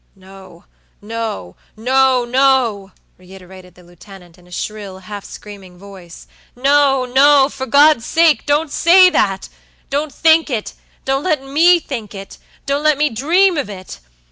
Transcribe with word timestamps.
"No, 0.15 0.65
no, 0.99 1.55
no, 1.77 2.25
no," 2.25 2.91
reiterated 3.19 3.75
the 3.75 3.83
lieutenant, 3.83 4.35
in 4.39 4.47
a 4.47 4.51
shrill, 4.51 4.97
half 4.97 5.23
screaming 5.23 5.77
voice; 5.77 6.25
"no, 6.55 7.05
no! 7.05 7.49
For 7.49 7.67
God's 7.67 8.03
sake, 8.03 8.47
don't 8.47 8.71
say 8.71 9.11
that! 9.11 9.47
Don't 9.91 10.11
think 10.11 10.47
itdon't 10.49 11.21
let 11.21 11.43
me 11.45 11.79
think 11.79 12.15
itdon't 12.15 12.81
let 12.81 12.97
me 12.97 13.11
dream 13.11 13.57
of 13.59 13.69
it! 13.69 13.99